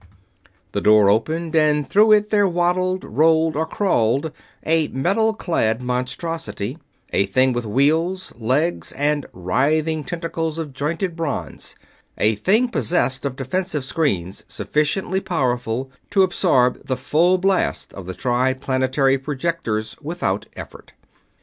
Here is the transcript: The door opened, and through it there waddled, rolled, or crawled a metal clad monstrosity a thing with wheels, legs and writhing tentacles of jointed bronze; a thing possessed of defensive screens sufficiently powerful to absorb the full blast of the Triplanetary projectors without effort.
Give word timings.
The 0.71 0.81
door 0.81 1.11
opened, 1.11 1.55
and 1.55 1.87
through 1.87 2.13
it 2.13 2.31
there 2.31 2.49
waddled, 2.49 3.03
rolled, 3.03 3.55
or 3.55 3.67
crawled 3.67 4.31
a 4.65 4.87
metal 4.87 5.31
clad 5.35 5.79
monstrosity 5.79 6.79
a 7.13 7.27
thing 7.27 7.53
with 7.53 7.67
wheels, 7.67 8.33
legs 8.35 8.93
and 8.93 9.27
writhing 9.31 10.03
tentacles 10.05 10.57
of 10.57 10.73
jointed 10.73 11.15
bronze; 11.15 11.75
a 12.17 12.33
thing 12.33 12.67
possessed 12.69 13.25
of 13.25 13.35
defensive 13.35 13.85
screens 13.85 14.43
sufficiently 14.47 15.19
powerful 15.19 15.91
to 16.09 16.23
absorb 16.23 16.83
the 16.87 16.97
full 16.97 17.37
blast 17.37 17.93
of 17.93 18.07
the 18.07 18.15
Triplanetary 18.15 19.19
projectors 19.19 19.95
without 20.01 20.47
effort. 20.55 20.93